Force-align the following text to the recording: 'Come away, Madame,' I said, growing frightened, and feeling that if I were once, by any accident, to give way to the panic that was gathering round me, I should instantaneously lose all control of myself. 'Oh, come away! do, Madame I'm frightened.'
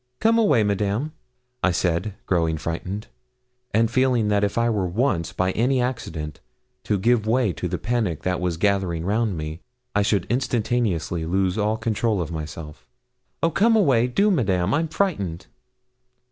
'Come 0.19 0.39
away, 0.39 0.63
Madame,' 0.63 1.11
I 1.61 1.69
said, 1.69 2.15
growing 2.25 2.57
frightened, 2.57 3.05
and 3.71 3.91
feeling 3.91 4.29
that 4.29 4.43
if 4.43 4.57
I 4.57 4.67
were 4.67 4.87
once, 4.87 5.31
by 5.31 5.51
any 5.51 5.79
accident, 5.79 6.39
to 6.85 6.97
give 6.97 7.27
way 7.27 7.53
to 7.53 7.67
the 7.67 7.77
panic 7.77 8.23
that 8.23 8.41
was 8.41 8.57
gathering 8.57 9.05
round 9.05 9.37
me, 9.37 9.61
I 9.93 10.01
should 10.01 10.25
instantaneously 10.27 11.27
lose 11.27 11.55
all 11.55 11.77
control 11.77 12.19
of 12.19 12.31
myself. 12.31 12.87
'Oh, 13.43 13.51
come 13.51 13.75
away! 13.75 14.07
do, 14.07 14.31
Madame 14.31 14.73
I'm 14.73 14.87
frightened.' 14.87 15.45